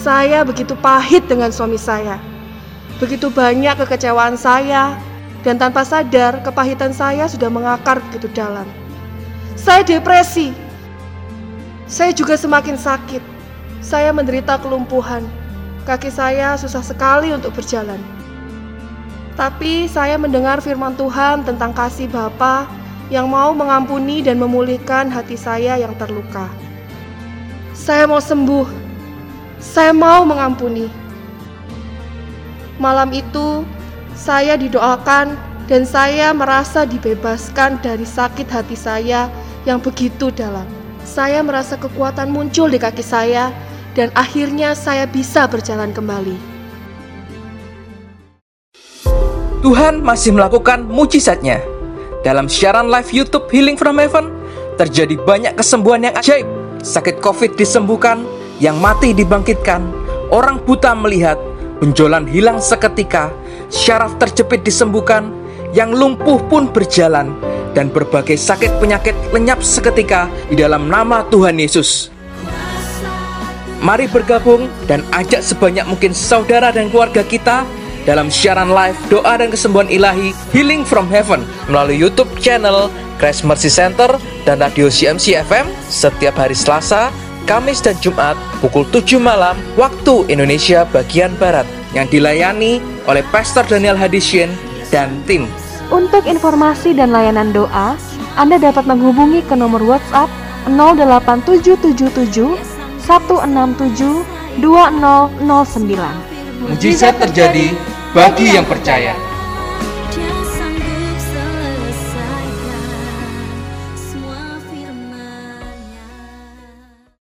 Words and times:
Saya 0.00 0.48
begitu 0.48 0.72
pahit 0.80 1.28
dengan 1.28 1.52
suami 1.52 1.76
saya. 1.76 2.16
Begitu 2.96 3.28
banyak 3.28 3.76
kekecewaan 3.84 4.32
saya, 4.32 4.96
dan 5.44 5.60
tanpa 5.60 5.84
sadar 5.84 6.40
kepahitan 6.40 6.88
saya 6.96 7.28
sudah 7.28 7.52
mengakar 7.52 8.00
begitu 8.08 8.32
dalam. 8.32 8.64
Saya 9.60 9.84
depresi. 9.84 10.56
Saya 11.84 12.16
juga 12.16 12.32
semakin 12.40 12.80
sakit. 12.80 13.20
Saya 13.84 14.08
menderita 14.16 14.56
kelumpuhan. 14.64 15.20
Kaki 15.84 16.08
saya 16.08 16.56
susah 16.56 16.80
sekali 16.80 17.36
untuk 17.36 17.52
berjalan. 17.52 18.00
Tapi 19.36 19.84
saya 19.84 20.16
mendengar 20.16 20.64
firman 20.64 20.96
Tuhan 20.96 21.44
tentang 21.44 21.76
kasih 21.76 22.08
Bapa 22.08 22.64
yang 23.12 23.28
mau 23.28 23.52
mengampuni 23.52 24.24
dan 24.24 24.40
memulihkan 24.40 25.12
hati 25.12 25.36
saya 25.36 25.76
yang 25.76 25.92
terluka. 26.00 26.48
Saya 27.76 28.08
mau 28.08 28.20
sembuh. 28.20 28.89
Saya 29.60 29.92
mau 29.92 30.24
mengampuni. 30.24 30.88
Malam 32.80 33.12
itu, 33.12 33.62
saya 34.16 34.56
didoakan 34.56 35.36
dan 35.68 35.84
saya 35.84 36.32
merasa 36.32 36.88
dibebaskan 36.88 37.76
dari 37.84 38.08
sakit 38.08 38.48
hati 38.48 38.72
saya 38.72 39.28
yang 39.68 39.78
begitu 39.78 40.32
dalam. 40.32 40.64
Saya 41.04 41.44
merasa 41.44 41.76
kekuatan 41.76 42.32
muncul 42.32 42.72
di 42.72 42.80
kaki 42.80 43.04
saya 43.04 43.52
dan 43.92 44.08
akhirnya 44.16 44.72
saya 44.72 45.04
bisa 45.04 45.44
berjalan 45.44 45.92
kembali. 45.92 46.40
Tuhan 49.60 50.00
masih 50.00 50.32
melakukan 50.32 50.88
mujizatnya. 50.88 51.60
Dalam 52.24 52.48
siaran 52.48 52.88
live 52.88 53.12
YouTube 53.12 53.44
Healing 53.52 53.76
from 53.76 54.00
Heaven, 54.00 54.32
terjadi 54.80 55.20
banyak 55.20 55.52
kesembuhan 55.52 56.08
yang 56.08 56.16
ajaib. 56.16 56.48
Sakit 56.80 57.20
COVID 57.20 57.60
disembuhkan, 57.60 58.24
yang 58.60 58.76
mati 58.76 59.16
dibangkitkan, 59.16 59.80
orang 60.28 60.60
buta 60.62 60.92
melihat, 60.92 61.40
benjolan 61.80 62.28
hilang 62.28 62.60
seketika, 62.60 63.32
syaraf 63.72 64.14
terjepit 64.20 64.60
disembuhkan, 64.62 65.32
yang 65.72 65.96
lumpuh 65.96 66.38
pun 66.46 66.68
berjalan, 66.68 67.32
dan 67.72 67.88
berbagai 67.88 68.36
sakit 68.36 68.76
penyakit 68.78 69.16
lenyap 69.32 69.64
seketika 69.64 70.28
di 70.52 70.60
dalam 70.60 70.92
nama 70.92 71.24
Tuhan 71.32 71.56
Yesus. 71.56 72.12
Mari 73.80 74.12
bergabung 74.12 74.68
dan 74.84 75.00
ajak 75.08 75.40
sebanyak 75.40 75.88
mungkin 75.88 76.12
saudara 76.12 76.68
dan 76.68 76.92
keluarga 76.92 77.24
kita 77.24 77.64
dalam 78.04 78.28
siaran 78.28 78.68
live 78.68 78.96
doa 79.08 79.40
dan 79.40 79.48
kesembuhan 79.48 79.88
ilahi 79.88 80.36
Healing 80.52 80.84
from 80.84 81.08
Heaven 81.08 81.48
melalui 81.64 81.96
YouTube 81.96 82.28
channel 82.44 82.92
Christ 83.16 83.40
Mercy 83.48 83.72
Center 83.72 84.20
dan 84.44 84.60
radio 84.60 84.92
CMC 84.92 85.40
FM 85.48 85.64
setiap 85.88 86.36
hari 86.36 86.52
Selasa, 86.52 87.08
Kamis 87.50 87.82
dan 87.82 87.98
Jumat 87.98 88.38
pukul 88.62 88.86
7 88.94 89.18
malam 89.18 89.58
waktu 89.74 90.22
Indonesia 90.30 90.86
bagian 90.86 91.34
Barat 91.34 91.66
yang 91.98 92.06
dilayani 92.06 92.78
oleh 93.10 93.26
Pastor 93.34 93.66
Daniel 93.66 93.98
Hadisien 93.98 94.54
dan 94.94 95.18
tim. 95.26 95.50
Untuk 95.90 96.30
informasi 96.30 96.94
dan 96.94 97.10
layanan 97.10 97.50
doa, 97.50 97.98
Anda 98.38 98.62
dapat 98.62 98.86
menghubungi 98.86 99.42
ke 99.42 99.58
nomor 99.58 99.82
WhatsApp 99.82 100.30
08777 100.70 102.54
167 103.02 104.62
2009. 104.62 106.70
Mujizat 106.70 107.18
terjadi 107.18 107.74
bagi 108.14 108.54
yang 108.54 108.62
percaya. 108.62 109.29